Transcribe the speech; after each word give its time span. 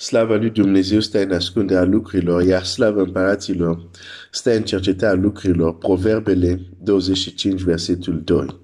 Slava 0.00 0.36
lui 0.36 0.50
Dumnezeu 0.50 1.00
stă 1.00 1.22
în 1.22 1.32
ascunderea 1.32 1.84
lucrurilor, 1.84 2.42
iar 2.42 2.64
slava 2.64 3.00
împăraților 3.00 3.90
stă 4.30 4.50
în 4.54 4.64
cercetarea 4.64 5.20
lucrurilor. 5.20 5.78
Proverbele 5.78 6.60
25, 6.78 7.60
versetul 7.60 8.22
2. 8.22 8.60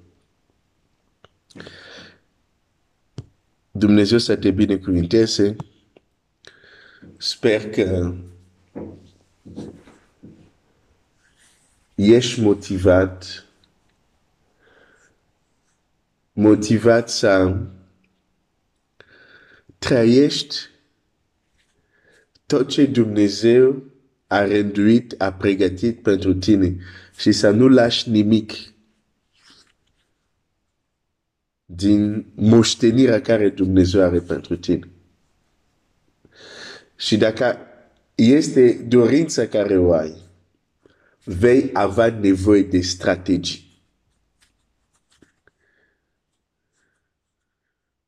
Dumnezeu 3.70 4.18
să 4.18 4.36
te 4.36 4.50
binecuvinteze. 4.50 5.56
Sper 7.16 7.70
că 7.70 8.14
ești 11.94 12.40
motivat 12.40 13.44
motivat 16.32 17.08
să 17.08 17.56
trăiești 19.78 20.74
tot 22.46 22.68
ce 22.68 22.86
Dumnezeu 22.86 23.82
a 24.26 24.44
rânduit, 24.44 25.20
a 25.20 25.32
pregătit 25.32 26.02
pentru 26.02 26.34
tine 26.34 26.76
și 27.18 27.32
să 27.32 27.50
nu 27.50 27.68
lași 27.68 28.10
nimic 28.10 28.52
din 31.64 32.26
moștenirea 32.34 33.20
care 33.20 33.48
Dumnezeu 33.48 34.02
are 34.02 34.20
pentru 34.20 34.56
tine. 34.56 34.88
Și 36.96 37.16
dacă 37.16 37.58
este 38.14 38.72
dorința 38.72 39.46
care 39.46 39.78
o 39.78 39.92
ai, 39.92 40.16
vei 41.24 41.70
avea 41.72 42.10
nevoie 42.10 42.62
de 42.62 42.80
strategii. 42.80 43.82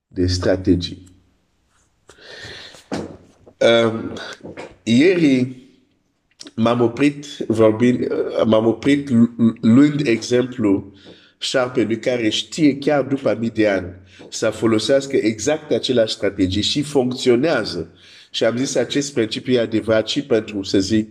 De 0.06 0.26
strategii. 0.26 1.17
Um, 3.58 4.12
ieri 4.82 5.56
m-am 6.54 6.80
oprit 6.80 7.26
vorbind, 7.46 8.06
m-am 8.44 8.66
oprit 8.66 9.08
luând 9.60 10.06
exemplu 10.06 10.92
șarpelui 11.38 11.98
care 11.98 12.28
știe 12.28 12.78
chiar 12.78 13.02
după 13.02 13.36
mii 13.40 13.50
de 13.50 13.68
ani 13.68 13.94
să 14.28 14.50
folosească 14.50 15.16
exact 15.16 15.72
aceleași 15.72 16.14
strategii 16.14 16.62
și 16.62 16.82
funcționează. 16.82 17.90
Și 18.30 18.44
am 18.44 18.56
zis 18.56 18.74
acest 18.74 19.12
principiu 19.12 19.52
e 19.52 19.60
adevărat 19.60 20.08
și 20.08 20.22
pentru, 20.22 20.62
să 20.62 20.78
zic, 20.78 21.08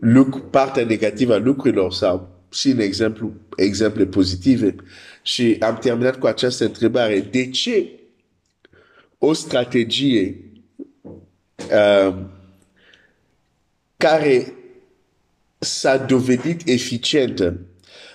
lucru, 0.00 0.40
partea 0.40 0.84
negativă 0.84 1.34
a 1.34 1.38
lucrurilor 1.38 1.92
sau 1.92 2.44
și 2.52 2.68
în 2.68 2.78
exemplu, 2.78 3.32
exemple 3.56 4.06
pozitive. 4.06 4.74
Și 5.22 5.56
am 5.60 5.78
terminat 5.78 6.18
cu 6.18 6.26
această 6.26 6.64
întrebare. 6.64 7.20
De 7.20 7.50
ce 7.50 7.90
o 9.18 9.32
strategie 9.32 10.51
uh, 11.56 12.24
care 13.96 14.52
s-a 15.58 15.96
dovedit 15.96 16.68
eficientă 16.68 17.60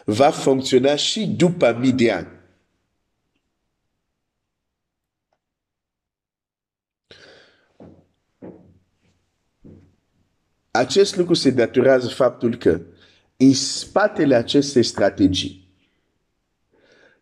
va 0.05 0.29
funcționa 0.29 0.95
și 0.95 1.27
după 1.27 1.77
mii 1.79 1.91
de 1.91 2.11
ani? 2.11 2.27
Acest 10.71 11.15
lucru 11.15 11.33
se 11.33 11.49
datorează 11.49 12.07
faptul 12.07 12.55
că 12.55 12.81
în 13.37 13.53
spatele 13.53 14.35
acestei 14.35 14.83
strategii 14.83 15.67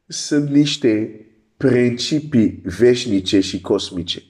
sunt 0.08 0.49
niște 0.49 1.25
principii 1.58 2.61
veșnice 2.63 3.39
și 3.39 3.61
cosmice. 3.61 4.23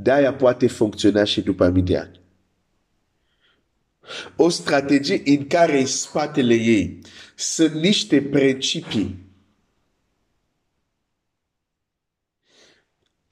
De-aia 0.00 0.34
poate 0.34 0.66
funcționa 0.66 1.24
și 1.24 1.40
după 1.40 1.68
mii 1.68 1.82
de 1.82 1.96
ani. 1.96 2.20
O 4.36 4.48
strategie 4.48 5.22
în 5.24 5.46
care 5.46 5.80
în 5.80 5.86
spatele 5.86 6.54
ei 6.54 6.98
sunt 7.36 7.72
niște 7.72 8.22
principii 8.22 9.26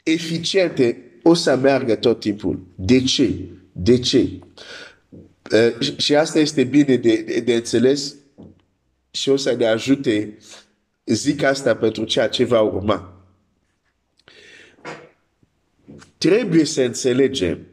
eficiente 0.03 1.01
o 1.23 1.35
să 1.35 1.57
meargă 1.57 1.95
tot 1.95 2.21
timpul. 2.21 2.67
De 2.75 3.03
ce? 3.03 3.35
De 3.73 3.99
ce? 3.99 4.39
Uh, 5.53 5.99
și 5.99 6.15
asta 6.15 6.39
este 6.39 6.65
bine 6.65 6.97
de, 6.97 7.17
de, 7.17 7.41
de 7.41 7.55
înțeles 7.55 8.15
și 9.11 9.29
o 9.29 9.37
să 9.37 9.55
ne 9.55 9.67
ajute 9.67 10.39
zic 11.05 11.43
asta 11.43 11.77
pentru 11.77 12.05
ceea 12.05 12.29
ce 12.29 12.45
va 12.45 12.61
urma. 12.61 13.16
Trebuie 16.19 16.65
să 16.65 16.83
înțelegem 16.83 17.67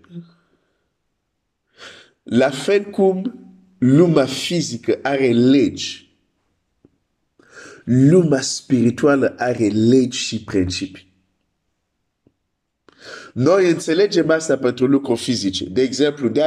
la 2.24 2.50
fel 2.50 2.84
cum 2.84 3.40
lumea 3.78 4.26
fizică 4.26 5.00
are 5.02 5.31
legi, 5.31 6.18
lumea 7.84 8.42
spirituală 8.42 9.36
are 9.38 9.68
legi 9.68 10.18
și 10.18 10.44
principii. 10.44 11.12
Noi 13.34 13.70
înțelegem 13.70 14.30
asta 14.30 14.58
pentru 14.58 14.86
lucruri 14.86 15.20
fizice. 15.20 15.66
De 15.66 15.81
exemplu, 15.81 16.28
de 16.28 16.44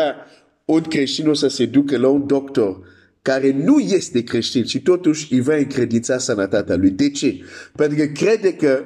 un 0.65 0.83
creștin 0.83 1.29
o 1.29 1.35
să 1.35 1.49
se 1.49 1.67
ducă 1.67 1.99
la 1.99 2.09
un 2.09 2.27
doctor 2.27 2.89
care 3.27 3.53
nu 3.53 3.79
este 3.79 4.23
creștin 4.23 4.65
și 4.65 4.83
totuși 4.83 5.33
îi 5.33 5.41
va 5.41 5.55
încredința 5.55 6.19
sănătatea 6.19 6.77
lui. 6.77 6.91
De 6.91 7.11
ce? 7.11 7.45
Pentru 7.77 7.97
că 7.99 8.05
crede 8.05 8.55
că 8.55 8.83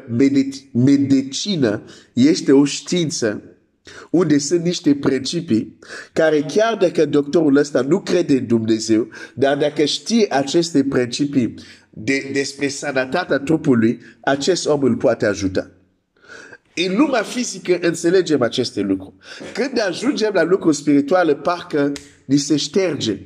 medicina 0.72 1.82
este 2.12 2.52
o 2.52 2.64
știință 2.64 3.42
unde 4.10 4.38
sunt 4.38 4.64
niște 4.64 4.94
principii 4.94 5.78
care 6.12 6.40
chiar 6.40 6.76
dacă 6.76 7.06
doctorul 7.06 7.56
ăsta 7.56 7.80
nu 7.80 8.00
crede 8.00 8.32
în 8.32 8.46
Dumnezeu, 8.46 9.08
dar 9.34 9.56
dacă 9.56 9.84
știe 9.84 10.26
aceste 10.30 10.84
principii 10.84 11.54
de, 11.90 12.30
despre 12.32 12.68
sănătatea 12.68 13.38
trupului, 13.38 14.00
acest 14.20 14.66
om 14.66 14.82
îl 14.82 14.96
poate 14.96 15.26
ajuta. 15.26 15.70
În 16.74 16.96
lumea 16.96 17.22
fizică 17.22 17.78
înțelegem 17.80 18.42
aceste 18.42 18.80
lucruri. 18.80 19.14
Când 19.54 19.80
ajungem 19.88 20.30
la 20.32 20.42
lucruri 20.42 20.76
spirituale, 20.76 21.34
parcă 21.34 21.92
ni 22.24 22.36
se 22.36 22.56
șterge. 22.56 23.18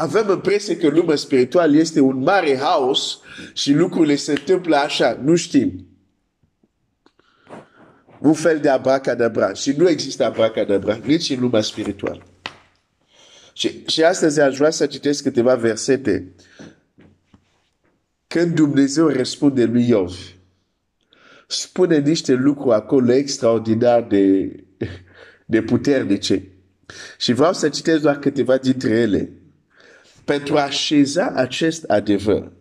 Avem 0.00 0.30
impresia 0.30 0.76
că 0.76 0.88
lumea 0.88 1.16
spirituală 1.16 1.76
este 1.76 2.00
un 2.00 2.18
mare 2.18 2.58
haos 2.58 3.18
și 3.52 3.72
lucrurile 3.72 4.16
se 4.16 4.30
întâmplă 4.30 4.76
așa. 4.76 5.20
Nu 5.22 5.34
știm. 5.34 5.86
Un 8.20 8.32
fel 8.32 8.58
de 8.60 8.68
abracadabra. 8.68 9.52
Și 9.52 9.72
nu 9.76 9.88
există 9.88 10.24
abracadabra, 10.24 10.98
nici 11.04 11.30
în 11.30 11.40
lumea 11.40 11.60
spirituală. 11.60 12.22
Și, 13.52 13.82
și 13.86 14.02
astăzi 14.02 14.40
aș 14.40 14.56
vrea 14.56 14.70
să 14.70 14.86
citesc 14.86 15.22
câteva 15.22 15.54
versete. 15.54 16.34
Când 18.26 18.54
Dumnezeu 18.54 19.08
răspunde 19.08 19.64
lui 19.64 19.88
Iov, 19.88 20.16
spune 21.46 21.98
niște 21.98 22.32
lucruri 22.32 22.74
acolo 22.74 23.12
extraordinar 23.12 24.02
de, 24.02 24.52
de 25.46 25.62
puternice. 25.62 26.48
Și 27.18 27.32
vreau 27.32 27.52
să 27.52 27.68
citesc 27.68 28.00
doar 28.00 28.18
câteva 28.18 28.56
dintre 28.56 28.90
ele. 28.90 29.30
Pentru 30.26 30.56
a 30.56 30.62
așeza 30.62 31.26
acest 31.26 31.84
adevăr. 31.84 32.52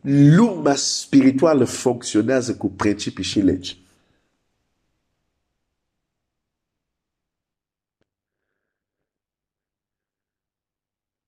Lumea 0.00 0.74
spirituală 0.74 1.64
funcționează 1.64 2.56
cu 2.56 2.68
principii 2.68 3.24
și 3.24 3.40
legi. 3.40 3.82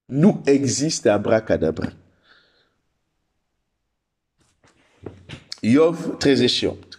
Nu 0.04 0.42
există 0.44 1.10
abracadabra. 1.10 1.92
Iov 5.60 6.16
38. 6.18 6.96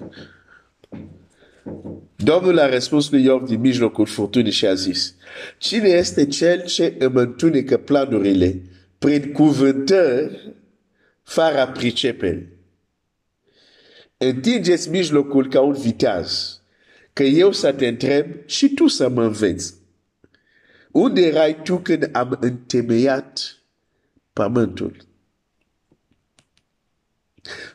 Domnul 2.23 2.59
a 2.59 2.69
răspuns 2.69 3.09
lui 3.09 3.23
Iov 3.23 3.47
din 3.47 3.59
mijlocul 3.59 4.06
furtunii 4.06 4.51
și 4.51 4.65
a 4.65 4.73
zis, 4.73 5.15
Cine 5.57 5.88
este 5.88 6.27
cel 6.27 6.63
ce 6.65 6.95
îmi 7.00 7.19
întunecă 7.19 7.77
planurile 7.77 8.62
prin 8.97 9.31
cuvântări 9.31 10.53
fără 11.23 11.71
pricepere? 11.73 12.57
Întingeți 14.18 14.89
mijlocul 14.89 15.50
ca 15.50 15.62
un 15.62 15.73
viteaz, 15.73 16.62
că 17.13 17.23
eu 17.23 17.51
să 17.51 17.71
te 17.71 17.88
întreb 17.88 18.25
și 18.45 18.73
tu 18.73 18.88
să 18.88 19.09
mă 19.09 19.23
înveți. 19.23 19.73
Unde 20.91 21.21
erai 21.21 21.62
tu 21.63 21.77
când 21.77 22.09
am 22.12 22.38
întemeiat 22.39 23.57
pământul? 24.33 25.06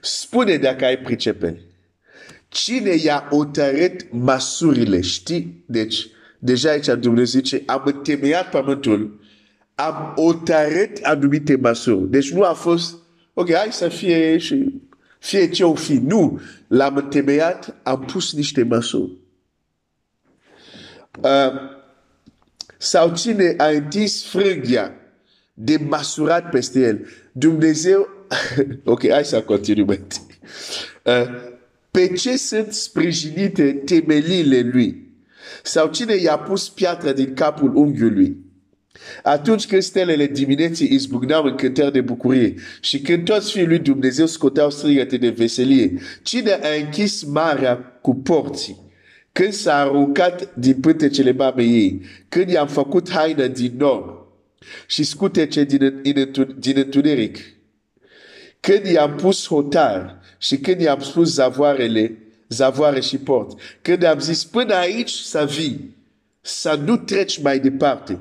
Spune 0.00 0.56
dacă 0.56 0.84
ai 0.84 0.98
pricepere. 0.98 1.66
Cine 2.56 2.94
i-a 2.94 3.29
otărât 3.31 4.06
măsurile? 4.11 5.00
Știi? 5.00 5.64
Deci, 5.67 6.06
deja 6.38 6.70
aici 6.70 6.87
Dumnezeu 6.87 7.41
zice, 7.41 7.62
am 7.67 7.82
întemeiat 7.85 8.50
pământul, 8.50 9.20
am 9.75 10.12
otărât 10.17 10.99
anumite 11.03 11.56
măsuri. 11.56 12.11
Deci 12.11 12.32
nu 12.32 12.43
a 12.43 12.53
fost, 12.53 12.97
ok, 13.35 13.53
hai 13.53 13.69
să 13.70 13.88
fie 13.88 14.38
și 14.38 14.81
Fie 15.19 15.49
ce 15.49 15.64
o 15.64 15.75
fi, 15.75 15.93
nu. 15.93 16.41
L-am 16.67 16.97
întemeiat, 16.97 17.75
am 17.82 18.05
pus 18.05 18.32
niște 18.32 18.62
măsuri. 18.62 19.11
Uh, 21.20 21.53
sau 22.79 23.14
cine 23.14 23.55
a 23.58 23.67
întins 23.67 24.25
frânghia 24.25 24.93
de 25.55 25.76
măsurat 25.76 26.50
peste 26.50 26.81
el. 26.81 27.06
Dumnezeu, 27.32 28.08
ok, 28.85 29.11
hai 29.11 29.25
să 29.25 29.43
continuăm. 29.43 30.06
Uh, 31.03 31.55
pe 31.96 32.06
ce 32.06 32.37
sunt 32.37 32.72
sprijinite 32.72 33.72
temeliile 33.72 34.70
lui? 34.72 35.10
Sau 35.62 35.90
cine 35.90 36.14
i-a 36.14 36.38
pus 36.38 36.69
piatra 36.69 37.12
din 37.12 37.34
capul 37.34 37.76
unghiului? 37.76 38.37
Atunci 39.22 39.66
când 39.66 39.82
stelele 39.82 40.26
dimineții 40.26 40.93
izbucneau 40.93 41.44
în 41.44 41.54
cântări 41.54 41.93
de 41.93 42.00
bucurie 42.00 42.54
și 42.81 43.00
când 43.00 43.25
toți 43.25 43.52
fiii 43.52 43.66
lui 43.66 43.78
Dumnezeu 43.78 44.26
scoteau 44.26 44.70
strigăte 44.70 45.16
de 45.16 45.28
veselie, 45.28 46.00
cine 46.22 46.52
a 46.52 46.84
închis 46.84 47.22
marea 47.22 47.76
cu 47.76 48.14
porții? 48.14 48.93
Când 49.32 49.52
s-a 49.52 49.76
aruncat 49.76 50.54
din 50.54 50.81
pântecele 50.81 51.32
mamei 51.32 51.75
ei, 51.75 52.02
când 52.28 52.50
i-am 52.50 52.69
făcut 52.69 53.10
haină 53.10 53.46
din 53.46 53.72
nor 53.78 54.26
și 54.87 55.04
scutece 55.04 55.64
din, 55.64 56.00
din, 56.02 56.32
din 56.58 56.76
întuneric, 56.76 57.38
când 58.60 58.87
i-am 58.87 59.14
pus 59.14 59.46
hotar 59.46 60.25
și 60.38 60.59
când 60.59 60.81
i-am 60.81 61.00
spus 61.00 61.33
zavoarele, 61.33 62.19
zavoare 62.49 63.00
și 63.00 63.19
port, 63.19 63.61
când 63.83 64.03
am 64.03 64.19
zis 64.19 64.44
până 64.44 64.75
aici 64.75 65.11
să 65.11 65.44
vii, 65.56 65.97
să 66.41 66.81
nu 66.85 66.97
treci 66.97 67.43
mai 67.43 67.59
departe, 67.59 68.21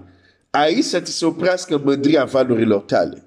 aici 0.49 0.83
să 0.83 0.99
ți 0.99 1.17
se 1.17 1.25
oprească 1.25 1.77
mândria 1.77 2.25
valurilor 2.25 2.81
tale. 2.81 3.23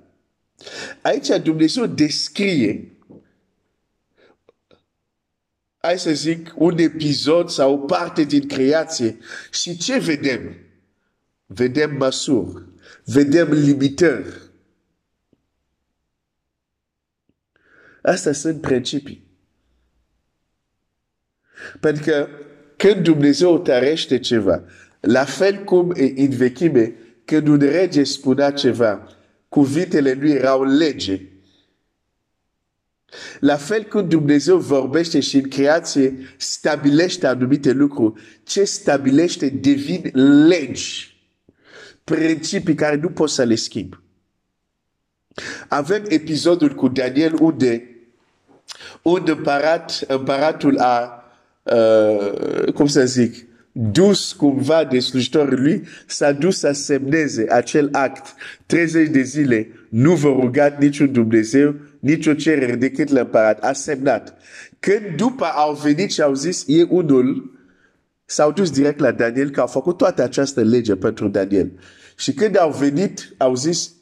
Aici 1.03 1.29
Dumnezeu 1.43 1.87
descrie 1.87 2.99
hai 5.89 5.99
să 5.99 6.13
zic, 6.13 6.53
un 6.57 6.79
episod 6.79 7.49
sau 7.49 7.73
o 7.73 7.77
parte 7.77 8.23
din 8.23 8.47
creație 8.47 9.19
și 9.51 9.77
ce 9.77 9.99
vedem? 9.99 10.57
Vedem 11.47 11.97
măsuri, 11.97 12.65
vedem 13.05 13.53
limitări. 13.53 14.48
Astea 18.03 18.33
sunt 18.33 18.61
principii. 18.61 19.27
Pentru 21.81 22.03
că 22.03 22.29
când 22.77 23.03
Dumnezeu 23.03 23.59
tărește 23.59 24.19
ceva, 24.19 24.65
la 25.01 25.25
fel 25.25 25.65
cum 25.65 25.93
în 25.97 26.29
vechime, 26.29 26.95
când 27.25 27.49
un 27.49 27.59
rege 27.59 28.05
spunea 28.05 28.51
ceva, 28.51 29.07
cuvintele 29.49 30.13
lui 30.13 30.31
erau 30.31 30.65
lege. 30.65 31.21
La 33.41 33.57
fel 33.57 33.83
cum 33.83 34.09
Dumnezeu 34.09 34.59
vorbește 34.59 35.21
și 35.21 35.37
în 35.37 35.49
creație 35.49 36.35
stabilește 36.37 37.27
anumite 37.27 37.73
lucruri, 37.73 38.23
ce 38.43 38.65
stabilește 38.65 39.49
devin 39.49 40.11
legi, 40.47 41.17
principii 42.05 42.75
care 42.75 42.97
nu 42.97 43.09
poți 43.09 43.35
să 43.35 43.45
le 43.45 43.55
schimbi. 43.55 43.99
Avem 45.69 46.03
episodul 46.09 46.75
cu 46.75 46.89
Daniel 46.89 47.35
unde 47.41 47.83
unde 49.03 49.31
împărat, 49.31 50.05
împăratul 50.09 50.79
a, 50.79 51.25
uh, 51.63 52.73
cum 52.73 52.87
să 52.87 53.05
zic, 53.05 53.47
dus 53.73 54.33
cumva 54.33 54.85
de 54.85 54.99
slujitorul 54.99 55.61
lui, 55.61 55.83
s-a 56.07 56.33
dus 56.33 56.59
să 56.59 56.71
semneze 56.73 57.47
acel 57.51 57.89
act 57.93 58.35
30 58.67 59.09
de 59.09 59.23
zile, 59.23 59.69
nu 59.89 60.15
vă 60.15 60.29
rugat 60.29 60.81
niciun 60.81 61.13
Dumnezeu, 61.13 61.75
nicio 61.99 62.35
cerere 62.35 62.75
decât 62.75 63.09
l'împărat. 63.09 63.59
A 63.61 63.73
semnat. 63.73 64.39
Când 64.79 65.17
după 65.17 65.45
au 65.45 65.75
venit 65.75 66.11
și 66.13 66.23
au 66.23 66.35
zis, 66.35 66.65
e 66.67 66.83
unul, 66.83 67.59
s-au 68.25 68.53
dus 68.53 68.71
direct 68.71 68.99
la 68.99 69.11
Daniel, 69.11 69.51
că 69.51 69.61
au 69.61 69.67
făcut 69.67 69.97
toată 69.97 70.23
această 70.23 70.63
lege 70.63 70.97
pentru 70.97 71.29
Daniel. 71.29 71.71
Și 72.17 72.33
când 72.33 72.59
au 72.59 72.71
venit, 72.71 73.35
au 73.37 73.55
zis, 73.55 73.93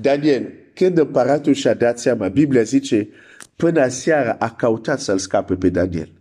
Daniel, 0.00 0.52
când 0.74 0.98
împăratul 0.98 1.52
și-a 1.52 1.74
dat 1.74 1.98
seama, 1.98 2.28
Biblia 2.28 2.62
zice, 2.62 3.08
până 3.56 3.88
seara 3.88 4.32
a 4.32 4.54
căutat 4.54 5.00
să-l 5.00 5.18
scape 5.18 5.54
pe 5.54 5.68
Daniel. 5.68 6.12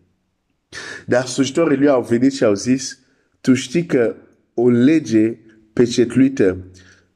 Dar 1.06 1.26
slujitorii 1.26 1.78
lui 1.78 1.88
au 1.88 2.04
venit 2.04 2.34
și 2.34 2.44
au 2.44 2.54
zis, 2.54 3.00
tu 3.42 3.54
știi 3.54 3.86
că 3.86 4.16
o 4.54 4.70
lege 4.70 5.38
pecetluită 5.74 6.58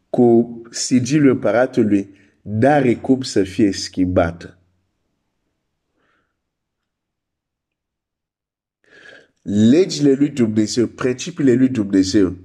cu 0.10 0.62
sigilul 0.72 1.30
împăratului 1.30 2.16
n-are 2.42 2.96
cum 2.96 3.22
să 3.22 3.44
fie 3.44 3.72
schimbată. 3.72 4.58
Legile 9.42 10.14
lui 10.14 10.30
Dumnezeu, 10.30 10.88
principiile 10.88 11.54
lui 11.54 11.70
Dumnezeu 11.70 12.36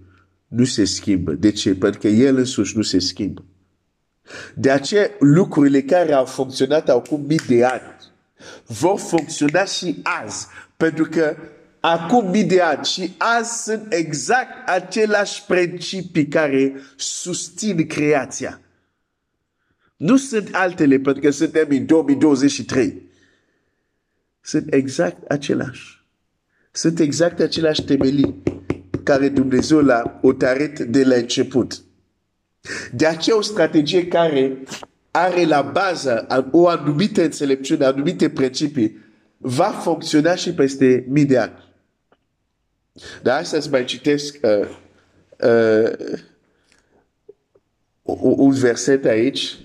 nu 0.49 0.65
se 0.65 0.85
schimbă. 0.85 1.33
De 1.33 1.51
ce? 1.51 1.75
Pentru 1.75 2.01
că 2.01 2.09
El 2.09 2.37
însuși 2.37 2.77
nu 2.77 2.83
se 2.83 2.99
schimbă. 2.99 3.45
De 4.55 4.71
aceea 4.71 5.11
lucrurile 5.19 5.83
care 5.83 6.13
au 6.13 6.25
funcționat 6.25 6.89
acum 6.89 7.25
mii 7.27 7.41
de 7.49 7.65
ani 7.65 7.83
vor 8.67 8.99
funcționa 8.99 9.65
și 9.65 10.01
azi. 10.03 10.47
Pentru 10.77 11.05
că 11.05 11.37
acum 11.81 12.31
mii 12.31 12.45
de 12.45 12.61
ani 12.61 12.85
și 12.85 13.13
azi 13.19 13.63
sunt 13.63 13.87
exact 13.93 14.69
aceleași 14.69 15.45
principii 15.45 16.29
care 16.29 16.75
susțin 16.97 17.87
creația. 17.87 18.61
Nu 19.97 20.17
sunt 20.17 20.55
altele 20.55 20.99
pentru 20.99 21.23
că 21.23 21.31
suntem 21.31 21.67
în 21.71 21.87
2023. 21.87 23.11
Sunt 24.41 24.73
exact 24.73 25.31
același. 25.31 26.05
Sunt 26.71 26.99
exact 26.99 27.41
aceleași 27.41 27.83
temelii 27.83 28.43
care 29.03 29.29
Dumnezeu 29.29 29.81
l-a 29.81 30.19
otarit 30.23 30.79
de 30.79 31.05
la 31.05 31.15
început. 31.15 31.83
De 32.93 33.06
aceea 33.06 33.37
o 33.37 33.41
strategie 33.41 34.09
care 34.09 34.62
are 35.11 35.44
la 35.44 35.62
bază 35.62 36.26
o 36.50 36.69
anumită 36.69 37.23
înțelepciune, 37.23 37.85
anumite 37.85 38.31
principii, 38.31 38.99
va 39.37 39.69
funcționa 39.69 40.35
și 40.35 40.53
peste 40.53 41.05
mii 41.09 41.25
de 41.25 41.38
ani. 41.38 41.70
Dar 43.23 43.41
astăzi 43.41 43.70
mai 43.70 43.85
citesc 43.85 44.38
uh, 44.43 44.69
uh, 45.38 46.19
un 48.37 48.53
verset 48.53 49.05
aici, 49.05 49.58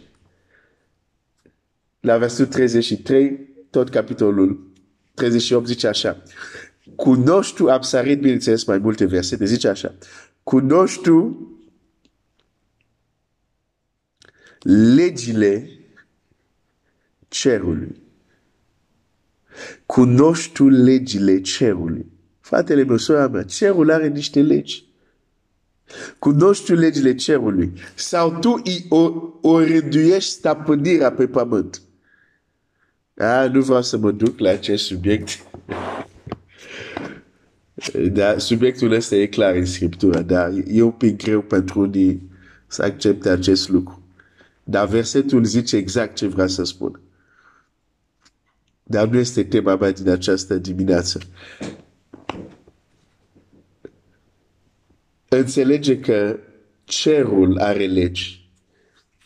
la 2.00 2.18
versetul 2.18 2.54
33, 2.54 3.50
tot 3.70 3.90
capitolul 3.90 4.72
38 5.14 5.68
zice 5.68 5.88
așa. 5.88 6.24
Cunoști 6.96 7.56
tu, 7.56 7.70
am 7.70 7.82
sărit, 7.82 8.22
bineînțeles, 8.22 8.64
mai 8.64 8.78
multe 8.78 9.06
versete, 9.06 9.46
zice 9.46 9.68
așa. 9.68 9.96
Cunoști 10.44 11.02
tu 11.02 11.47
legile 14.96 15.70
cerului. 17.28 18.02
Cunoști 19.86 20.54
tu 20.54 20.70
legile 20.70 21.42
cerului. 21.42 22.06
Fratele 22.40 22.84
meu, 22.84 22.98
sora 22.98 23.28
mea, 23.28 23.44
cerul 23.44 23.92
are 23.92 24.08
niște 24.08 24.42
legi. 24.42 24.86
Cunoști 26.20 26.66
tu 26.66 26.74
legile 26.74 27.16
cerului. 27.16 27.74
Sau 27.96 28.40
tu 28.40 28.62
o, 28.90 29.12
o 29.42 29.64
rânduiești 29.64 30.32
stăpânirea 30.32 31.12
pe 31.12 31.28
pământ. 31.28 31.82
Ah, 33.16 33.50
nu 33.52 33.62
vreau 33.62 33.82
să 33.82 33.98
mă 33.98 34.12
duc 34.12 34.40
la 34.40 34.50
acest 34.50 34.86
subiect. 34.86 35.30
Dar 38.12 38.40
subiectul 38.40 38.92
ăsta 38.92 39.16
e 39.16 39.26
clar 39.26 39.56
în 39.56 39.66
Scriptură, 39.66 40.22
dar 40.22 40.54
e 40.68 40.82
un 40.82 40.92
pic 40.92 41.24
greu 41.24 41.42
pentru 41.42 41.80
unii 41.80 42.30
să 42.68 42.84
accepte 42.84 43.30
acest 43.30 43.70
lucru. 43.70 43.97
Dar 44.70 44.88
versetul 44.88 45.44
zice 45.44 45.76
exact 45.78 46.16
ce 46.16 46.28
vrea 46.28 46.48
să 46.48 46.64
spun. 46.64 47.00
Dar 48.84 49.08
nu 49.08 49.18
este 49.18 49.44
tema 49.44 49.76
mea 49.76 49.92
din 49.92 50.10
această 50.10 50.58
dimineață. 50.58 51.20
Înțelege 55.28 56.00
că 56.00 56.40
cerul 56.84 57.58
are 57.60 57.86
legi. 57.86 58.50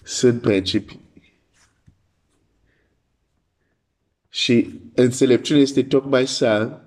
Sunt 0.04 0.42
principii. 0.42 1.00
Și 4.30 4.80
înțelepciunea 4.94 5.62
este 5.62 5.84
tocmai 5.84 6.28
să 6.28 6.80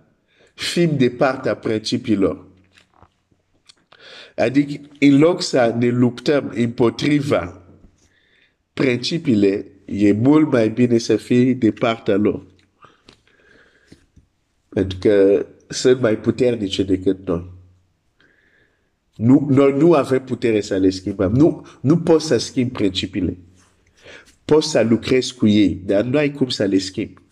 fim 0.55 0.97
de 0.97 1.11
partea 1.11 1.57
principiilor. 1.57 2.47
Adică, 4.37 4.89
în 5.01 5.19
loc 5.19 5.43
să 5.43 5.75
ne 5.79 5.89
luptăm 5.89 6.53
împotriva 6.55 7.64
principiile, 8.75 9.67
e 9.85 10.13
mult 10.13 10.51
mai 10.51 10.69
bine 10.69 10.99
să 10.99 11.17
fii 11.17 11.55
de 11.55 11.73
partea 11.73 12.17
lor. 12.17 12.47
Pentru 14.69 14.99
că 14.99 15.47
sunt 15.69 16.01
mai 16.01 16.19
puternice 16.19 16.83
decât 16.83 17.27
noi. 17.27 17.53
Nu, 19.17 19.47
noi 19.51 19.73
nu 19.73 19.93
avem 19.93 20.25
putere 20.25 20.61
să 20.61 20.77
le 20.77 20.91
schimbăm. 20.91 21.33
Nu, 21.33 21.67
nu 21.81 21.99
poți 21.99 22.27
să 22.27 22.37
schimbi 22.37 22.73
principiile. 22.73 23.39
poți 24.45 24.71
să 24.71 24.83
lucrezi 24.83 25.35
cu 25.35 25.47
ei, 25.47 25.75
dar 25.75 26.05
nu 26.05 26.19
ai 26.19 26.33
cum 26.33 26.49
să 26.49 26.65
le 26.65 26.79
schimbi. 26.79 27.23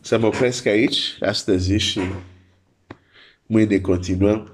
Să 0.00 0.18
mă 0.18 0.26
opresc 0.26 0.66
aici, 0.66 1.16
astăzi 1.20 1.76
și 1.76 2.00
mâine 3.46 3.80
continuăm. 3.80 4.53